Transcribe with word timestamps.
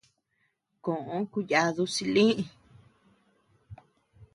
Koʼö 0.83 1.17
kuyadu 1.31 1.83
silï. 1.95 2.25